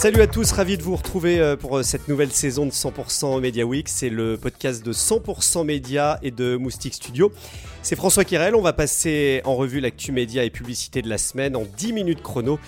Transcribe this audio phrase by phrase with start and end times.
[0.00, 3.38] Salut à tous, ravi de vous retrouver euh, pour euh, cette nouvelle saison de 100%
[3.38, 3.86] Media Week.
[3.86, 7.30] C'est le podcast de 100% Média et de Moustique Studio.
[7.82, 11.54] C'est François Kirel, on va passer en revue l'actu média et publicité de la semaine
[11.54, 12.58] en 10 minutes chrono.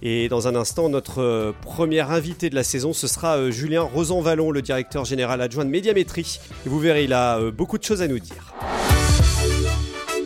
[0.00, 4.52] Et dans un instant, notre euh, premier invité de la saison, ce sera Julien Rosanvallon,
[4.52, 6.38] le directeur général adjoint de Médiamétrie.
[6.66, 8.55] Et vous verrez, il a beaucoup de choses à nous dire.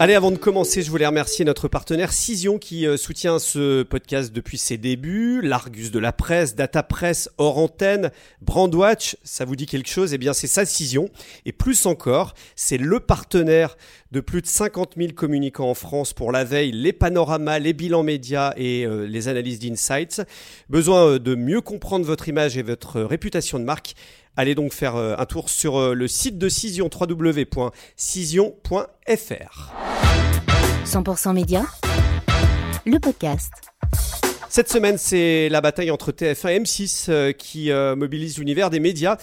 [0.02, 4.32] Allez, avant de commencer, je voulais remercier notre partenaire Cision qui euh, soutient ce podcast
[4.32, 5.42] depuis ses débuts.
[5.42, 8.10] L'Argus de la presse, Data Press, hors antenne,
[8.40, 10.14] Brandwatch, ça vous dit quelque chose?
[10.14, 11.10] Eh bien, c'est ça Cision.
[11.44, 13.76] Et plus encore, c'est le partenaire
[14.10, 18.02] de plus de 50 000 communicants en France pour la veille, les panoramas, les bilans
[18.02, 20.22] médias et euh, les analyses d'insights.
[20.70, 23.94] Besoin euh, de mieux comprendre votre image et votre réputation de marque
[24.36, 27.70] Allez donc faire euh, un tour sur euh, le site de Cision www.cision.fr.
[30.84, 31.64] 100% Média,
[32.86, 33.50] le podcast.
[34.48, 39.16] Cette semaine, c'est la bataille entre TF1 et M6 euh, qui mobilise l'univers des médias.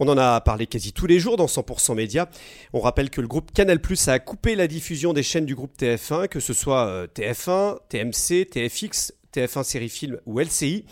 [0.00, 2.28] On en a parlé quasi tous les jours dans 100% Média.
[2.72, 6.28] On rappelle que le groupe Canal+ a coupé la diffusion des chaînes du groupe TF1,
[6.28, 10.84] que ce soit TF1, TMC, TFX, TF1 Série Film ou LCI.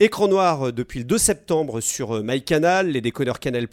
[0.00, 3.66] Écran noir euh, depuis le 2 septembre sur euh, MyCanal, les décodeurs Canal+,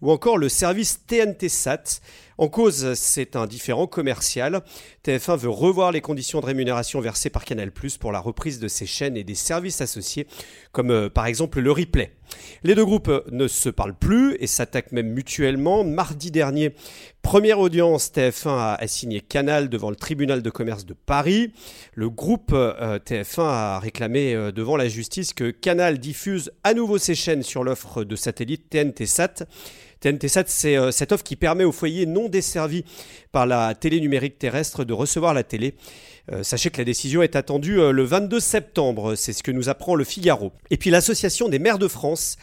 [0.00, 2.00] ou encore le service TNT Sat.
[2.40, 4.62] En cause, c'est un différent commercial.
[5.04, 8.86] TF1 veut revoir les conditions de rémunération versées par Canal⁇ pour la reprise de ses
[8.86, 10.26] chaînes et des services associés,
[10.72, 12.14] comme euh, par exemple le replay.
[12.62, 15.84] Les deux groupes ne se parlent plus et s'attaquent même mutuellement.
[15.84, 16.74] Mardi dernier,
[17.20, 21.52] première audience, TF1 a assigné Canal devant le tribunal de commerce de Paris.
[21.92, 26.96] Le groupe euh, TF1 a réclamé euh, devant la justice que Canal diffuse à nouveau
[26.96, 29.44] ses chaînes sur l'offre de satellite TNT-SAT.
[30.02, 32.84] TNT7, c'est euh, cette offre qui permet aux foyers non desservis
[33.32, 35.74] par la télé numérique terrestre de recevoir la télé.
[36.32, 39.68] Euh, sachez que la décision est attendue euh, le 22 septembre, c'est ce que nous
[39.68, 40.52] apprend le Figaro.
[40.70, 42.36] Et puis l'association des maires de France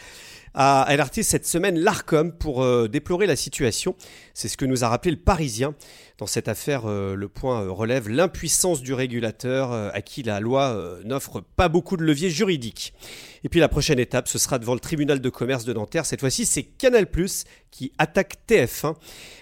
[0.59, 3.95] a alerté cette semaine l'ARCOM pour euh, déplorer la situation.
[4.33, 5.75] C'est ce que nous a rappelé le Parisien.
[6.17, 11.69] Dans cette affaire, le point relève l'impuissance du régulateur à qui la loi n'offre pas
[11.69, 12.95] beaucoup de leviers juridiques.
[13.43, 16.07] Et puis la prochaine étape, ce sera devant le tribunal de commerce de Nanterre.
[16.07, 17.05] Cette fois-ci, c'est Canal+,
[17.69, 18.95] qui attaque TF1.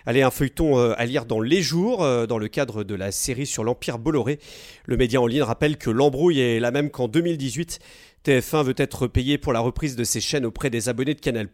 [0.05, 3.63] Allez, un feuilleton à lire dans Les Jours, dans le cadre de la série sur
[3.63, 4.39] l'Empire Bolloré.
[4.83, 7.79] Le média en ligne rappelle que l'embrouille est la même qu'en 2018.
[8.25, 11.47] TF1 veut être payé pour la reprise de ses chaînes auprès des abonnés de Canal+,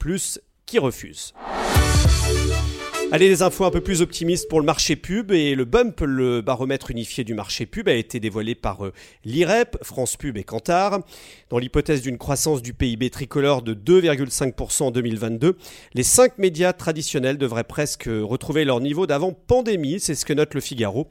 [0.66, 1.34] qui refusent.
[3.14, 6.40] Allez, les infos un peu plus optimistes pour le marché pub et le bump, le
[6.40, 8.94] baromètre unifié du marché pub, a été dévoilé par euh,
[9.26, 11.02] l'IREP, France Pub et Kantar.
[11.50, 15.58] Dans l'hypothèse d'une croissance du PIB tricolore de 2,5% en 2022,
[15.94, 20.54] les cinq médias traditionnels devraient presque retrouver leur niveau d'avant pandémie, c'est ce que note
[20.54, 21.10] le Figaro.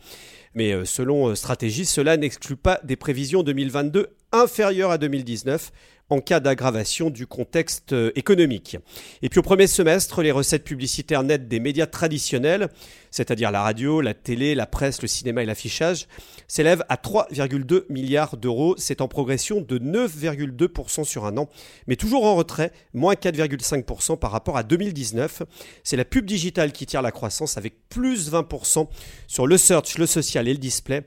[0.55, 5.73] Mais euh, selon euh, Stratégie, cela n'exclut pas des prévisions 2022 inférieures à 2019
[6.11, 8.77] en cas d'aggravation du contexte euh, économique.
[9.23, 12.69] Et puis au premier semestre, les recettes publicitaires nettes des médias traditionnels,
[13.11, 16.07] c'est-à-dire la radio, la télé, la presse, le cinéma et l'affichage,
[16.49, 18.75] s'élèvent à 3,2 milliards d'euros.
[18.77, 21.49] C'est en progression de 9,2% sur un an,
[21.87, 25.43] mais toujours en retrait, moins 4,5% par rapport à 2019.
[25.85, 28.89] C'est la pub digitale qui tire la croissance avec plus 20%
[29.27, 31.05] sur le search, le social et le display.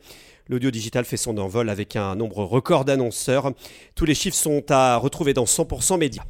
[0.47, 3.51] L'audio digital fait son envol avec un nombre record d'annonceurs.
[3.95, 6.23] Tous les chiffres sont à retrouver dans 100% médias.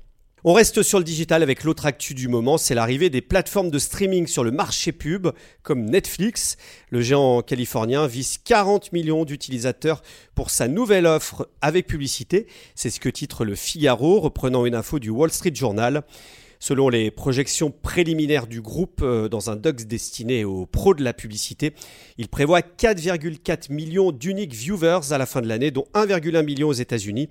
[0.46, 3.80] On reste sur le digital avec l'autre actu du moment, c'est l'arrivée des plateformes de
[3.80, 5.30] streaming sur le marché pub
[5.62, 6.58] comme Netflix.
[6.90, 10.02] Le géant californien vise 40 millions d'utilisateurs
[10.36, 12.48] pour sa nouvelle offre avec publicité.
[12.76, 16.04] C'est ce que titre le Figaro, reprenant une info du Wall Street Journal.
[16.64, 21.12] Selon les projections préliminaires du groupe euh, dans un docs destiné aux pros de la
[21.12, 21.74] publicité,
[22.18, 26.72] il prévoit 4,4 millions d'uniques viewers à la fin de l'année, dont 1,1 million aux
[26.72, 27.28] États-Unis.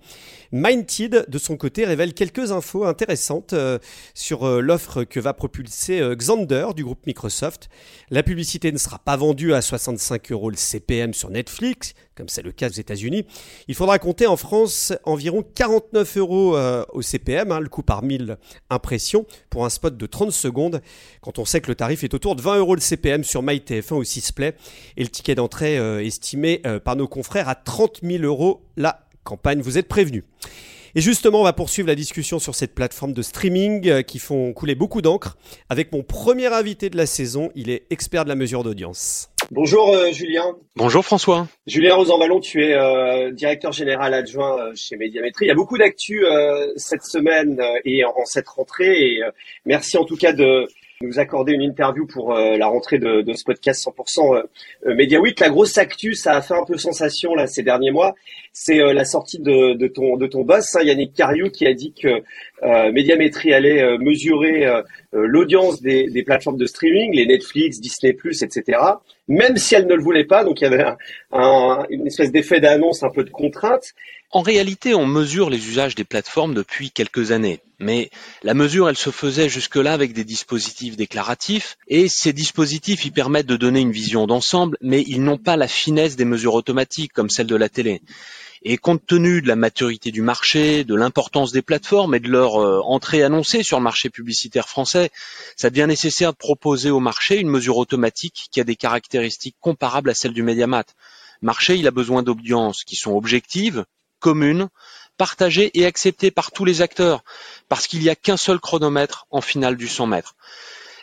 [0.53, 3.79] Mindted, de son côté, révèle quelques infos intéressantes euh,
[4.13, 7.71] sur euh, l'offre que va propulser Xander du groupe Microsoft.
[8.11, 12.43] La publicité ne sera pas vendue à 65 euros le CPM sur Netflix, comme c'est
[12.43, 13.27] le cas aux États-Unis.
[13.69, 16.57] Il faudra compter en France environ 49 euros
[16.93, 18.37] au CPM, hein, le coût par 1000
[18.71, 20.83] impressions pour un spot de 30 secondes
[21.21, 23.95] quand on sait que le tarif est autour de 20 euros le CPM sur MyTF1
[23.95, 24.55] ou Sisplay
[24.97, 29.07] et le ticket d'entrée euh, estimé euh, par nos confrères à 30 000 euros la
[29.25, 29.61] campagne.
[29.61, 30.25] Vous êtes prévenus.
[30.95, 34.53] Et justement, on va poursuivre la discussion sur cette plateforme de streaming euh, qui font
[34.53, 35.39] couler beaucoup d'encre
[35.71, 37.51] avec mon premier invité de la saison.
[37.55, 39.32] Il est expert de la mesure d'audience.
[39.55, 40.57] Bonjour Julien.
[40.77, 41.47] Bonjour François.
[41.67, 45.45] Julien Rosanvallon, tu es directeur général adjoint chez Médiamétrie.
[45.45, 46.25] Il y a beaucoup d'actu
[46.77, 48.99] cette semaine et en, cette rentrée.
[48.99, 49.23] Et
[49.67, 50.67] merci en tout cas de
[51.03, 54.43] nous accorder une interview pour la rentrée de, de, ce podcast 100%
[54.95, 55.39] Media Week.
[55.41, 58.15] La grosse actu, ça a fait un peu sensation là ces derniers mois.
[58.53, 61.93] C'est la sortie de, de, ton de ton boss, hein, Yannick Cariou, qui a dit
[61.93, 62.23] que
[62.91, 64.67] Médiamétrie allait mesurer
[65.13, 68.79] l'audience des, des, plateformes de streaming, les Netflix, Disney+, etc.
[69.29, 70.85] Même si elle ne le voulait pas, donc il y avait
[71.33, 73.95] un, une espèce d'effet d'annonce, un peu de contrainte.
[74.35, 77.61] En réalité, on mesure les usages des plateformes depuis quelques années.
[77.79, 78.11] Mais
[78.43, 83.47] la mesure, elle se faisait jusque-là avec des dispositifs déclaratifs, et ces dispositifs, ils permettent
[83.47, 87.29] de donner une vision d'ensemble, mais ils n'ont pas la finesse des mesures automatiques comme
[87.29, 88.01] celle de la télé.
[88.63, 92.57] Et compte tenu de la maturité du marché, de l'importance des plateformes et de leur
[92.57, 95.11] euh, entrée annoncée sur le marché publicitaire français,
[95.57, 100.09] ça devient nécessaire de proposer au marché une mesure automatique qui a des caractéristiques comparables
[100.09, 100.85] à celles du Mediamat.
[101.43, 103.85] Marché, il a besoin d'audiences qui sont objectives,
[104.23, 104.69] commune,
[105.19, 107.23] partagée et acceptée par tous les acteurs,
[107.69, 110.35] parce qu'il n'y a qu'un seul chronomètre en finale du 100 mètres.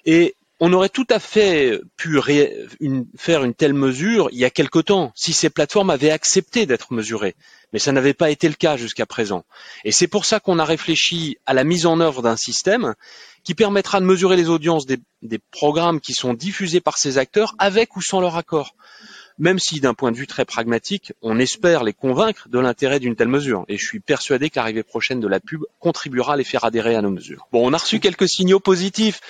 [0.06, 2.19] Et on aurait tout à fait pu
[3.18, 6.92] faire une telle mesure il y a quelque temps, si ces plateformes avaient accepté d'être
[6.92, 7.36] mesurées.
[7.71, 9.45] Mais ça n'avait pas été le cas jusqu'à présent.
[9.86, 12.95] Et c'est pour ça qu'on a réfléchi à la mise en œuvre d'un système
[13.44, 17.56] qui permettra de mesurer les audiences des, des programmes qui sont diffusés par ces acteurs
[17.57, 18.75] avec ou sans leur accord
[19.39, 23.15] même si d'un point de vue très pragmatique, on espère les convaincre de l'intérêt d'une
[23.15, 23.63] telle mesure.
[23.69, 26.95] Et je suis persuadé que l'arrivée prochaine de la pub contribuera à les faire adhérer
[26.95, 27.47] à nos mesures.
[27.51, 29.21] Bon, on a reçu quelques signaux positifs.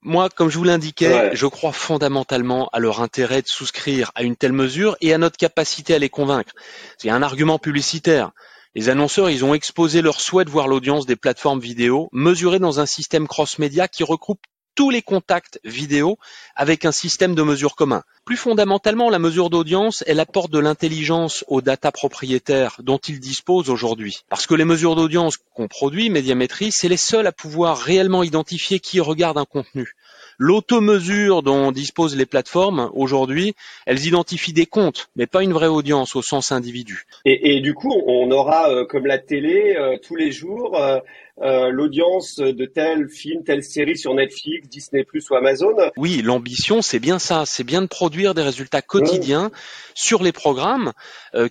[0.00, 4.36] Moi, comme je vous l'indiquais, je crois fondamentalement à leur intérêt de souscrire à une
[4.36, 6.54] telle mesure et à notre capacité à les convaincre.
[6.96, 8.30] C'est un argument publicitaire.
[8.74, 12.80] Les annonceurs, ils ont exposé leur souhait de voir l'audience des plateformes vidéo mesurée dans
[12.80, 14.40] un système cross-média qui regroupe
[14.78, 16.18] tous les contacts vidéo
[16.54, 18.04] avec un système de mesure commun.
[18.24, 23.70] Plus fondamentalement, la mesure d'audience, elle apporte de l'intelligence aux data propriétaires dont ils disposent
[23.70, 24.20] aujourd'hui.
[24.28, 28.78] Parce que les mesures d'audience qu'on produit, Médiamétrie, c'est les seules à pouvoir réellement identifier
[28.78, 29.96] qui regarde un contenu.
[30.40, 33.54] L'automesure dont disposent les plateformes aujourd'hui,
[33.86, 37.06] elles identifient des comptes, mais pas une vraie audience au sens individu.
[37.24, 42.36] Et, du coup, on aura, euh, comme la télé, euh, tous les jours, euh, l'audience
[42.36, 45.74] de tel film, telle série sur Netflix, Disney Plus ou Amazon.
[45.96, 49.50] Oui, l'ambition, c'est bien ça, c'est bien de produire des résultats quotidiens
[49.94, 50.92] sur les programmes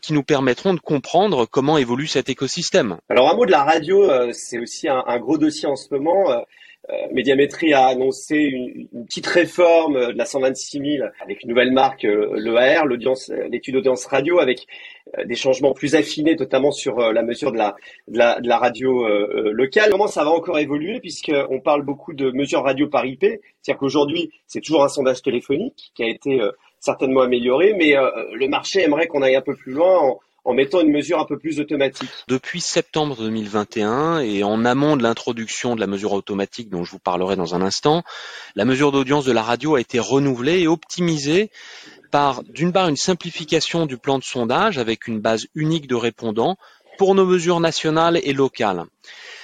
[0.01, 2.97] qui nous permettront de comprendre comment évolue cet écosystème.
[3.09, 6.43] Alors un mot de la radio, c'est aussi un, un, gros dossier en ce moment.
[6.89, 12.05] Euh, Médiamétrie a annoncé une, petite réforme de la 126 000 avec une nouvelle marque,
[12.05, 14.65] euh, l'EAR, euh, l'étude audience radio, avec
[15.25, 17.77] des changements plus affinés, notamment sur la mesure de la,
[18.09, 19.07] de la, de la radio
[19.53, 19.89] locale.
[19.89, 24.31] Comment ça va encore évoluer puisqu'on parle beaucoup de mesures radio par IP, c'est-à-dire qu'aujourd'hui
[24.47, 26.41] c'est toujours un sondage téléphonique qui a été
[26.81, 30.79] certainement amélioré, mais le marché aimerait qu'on aille un peu plus loin en, en mettant
[30.79, 32.09] une mesure un peu plus automatique.
[32.29, 36.99] Depuis septembre 2021 et en amont de l'introduction de la mesure automatique dont je vous
[36.99, 38.03] parlerai dans un instant,
[38.55, 41.51] la mesure d'audience de la radio a été renouvelée et optimisée
[42.11, 46.55] par d'une part une simplification du plan de sondage avec une base unique de répondants
[46.97, 48.85] pour nos mesures nationales et locales.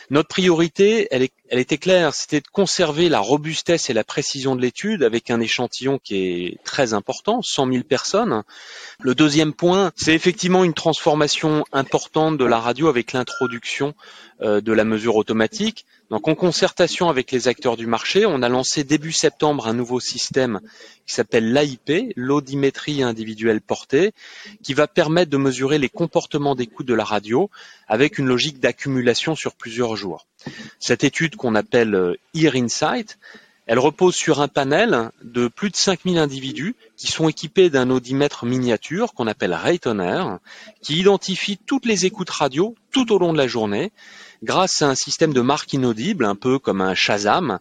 [0.10, 5.02] Notre priorité, elle, était claire, c'était de conserver la robustesse et la précision de l'étude
[5.02, 8.44] avec un échantillon qui est très important, 100 000 personnes.
[9.00, 13.96] Le deuxième point, c'est effectivement une transformation importante de la radio avec l'introduction
[14.42, 15.86] euh, de la mesure automatique.
[16.14, 20.00] Donc en concertation avec les acteurs du marché, on a lancé début septembre un nouveau
[20.00, 20.60] système
[21.08, 24.12] qui s'appelle l'AIP, l'audimétrie individuelle portée,
[24.62, 27.50] qui va permettre de mesurer les comportements d'écoute de la radio
[27.88, 30.28] avec une logique d'accumulation sur plusieurs jours.
[30.78, 33.18] Cette étude qu'on appelle euh, Ear Insight,
[33.66, 38.46] elle repose sur un panel de plus de 5000 individus qui sont équipés d'un audimètre
[38.46, 40.24] miniature qu'on appelle Raytoner,
[40.82, 43.92] qui identifie toutes les écoutes radio tout au long de la journée
[44.44, 47.60] grâce à un système de marque inaudible, un peu comme un Shazam,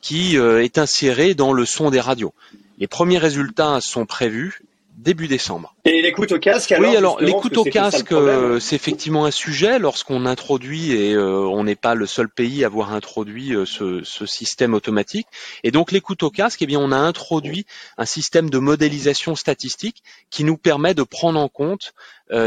[0.00, 2.32] qui euh, est inséré dans le son des radios.
[2.78, 4.62] Les premiers résultats sont prévus
[4.96, 5.74] début décembre.
[6.12, 10.26] L'écoute au casque alors Oui, alors l'écoute au casque, euh, c'est effectivement un sujet lorsqu'on
[10.26, 14.26] introduit, et euh, on n'est pas le seul pays à avoir introduit euh, ce, ce,
[14.26, 15.26] système automatique.
[15.64, 17.66] Et donc l'écoute au casque, eh bien, on a introduit
[17.96, 21.94] un système de modélisation statistique qui nous permet de prendre en compte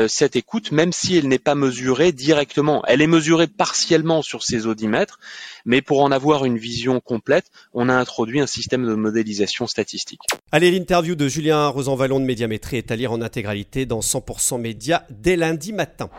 [0.07, 2.83] cette écoute, même si elle n'est pas mesurée directement.
[2.87, 5.19] Elle est mesurée partiellement sur ces audimètres,
[5.63, 10.21] mais pour en avoir une vision complète, on a introduit un système de modélisation statistique.
[10.51, 13.54] Allez, l'interview de Julien Rosanvallon de Médiamétrie est à lire en intégralité
[13.85, 16.09] dans 100% Média dès lundi matin.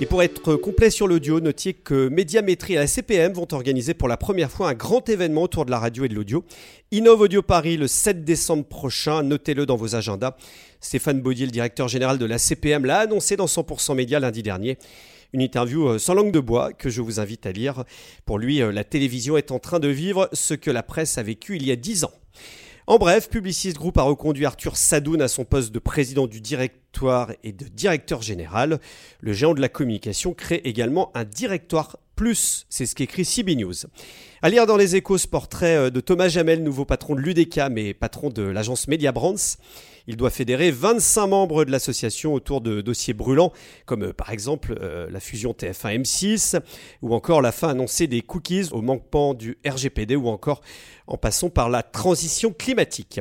[0.00, 4.08] Et pour être complet sur l'audio, notez que Médiamétrie et la CPM vont organiser pour
[4.08, 6.44] la première fois un grand événement autour de la radio et de l'audio.
[6.90, 10.34] Innove Audio Paris le 7 décembre prochain, notez-le dans vos agendas.
[10.80, 14.76] Stéphane Baudier, le directeur général de la CPM, l'a annoncé dans 100% Média lundi dernier.
[15.32, 17.84] Une interview euh, sans langue de bois que je vous invite à lire.
[18.26, 21.22] Pour lui, euh, la télévision est en train de vivre ce que la presse a
[21.22, 22.12] vécu il y a 10 ans.
[22.88, 27.30] En bref, Publicis Group a reconduit Arthur Sadoun à son poste de président du directoire
[27.44, 28.80] et de directeur général.
[29.20, 33.74] Le géant de la communication crée également un directoire plus, c'est ce qu'écrit CB News.
[34.44, 37.60] À lire dans les échos ce portrait euh, de Thomas Jamel, nouveau patron de l'UDK
[37.70, 39.36] mais patron de l'agence Media Brands.
[40.06, 43.52] Il doit fédérer 25 membres de l'association autour de dossiers brûlants,
[43.86, 46.60] comme euh, par exemple euh, la fusion TF1-M6,
[47.02, 50.60] ou encore la fin annoncée des cookies au manquement du RGPD, ou encore
[51.06, 53.20] en passant par la transition climatique.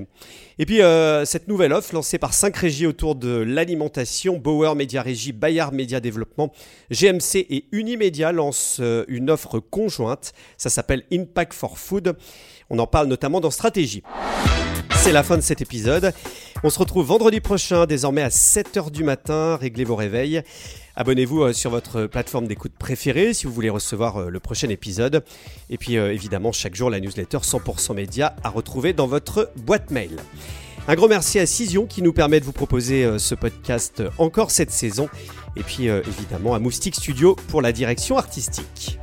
[0.59, 5.01] Et puis euh, cette nouvelle offre lancée par 5 régies autour de l'alimentation, Bauer Media
[5.01, 6.51] Régie, Bayard Media Développement,
[6.89, 10.33] GMC et Unimedia lance une offre conjointe.
[10.57, 12.15] Ça s'appelle Impact for Food.
[12.69, 14.03] On en parle notamment dans Stratégie.
[14.95, 16.13] C'est la fin de cet épisode.
[16.63, 19.55] On se retrouve vendredi prochain, désormais à 7h du matin.
[19.55, 20.43] Réglez vos réveils.
[20.95, 25.23] Abonnez-vous euh, sur votre plateforme d'écoute préférée si vous voulez recevoir euh, le prochain épisode.
[25.71, 29.89] Et puis euh, évidemment, chaque jour, la newsletter 100% média à retrouver dans votre boîte
[29.89, 30.17] mail.
[30.87, 34.71] Un gros merci à Cision qui nous permet de vous proposer ce podcast encore cette
[34.71, 35.09] saison.
[35.55, 38.99] Et puis évidemment à Moustique Studio pour la direction artistique.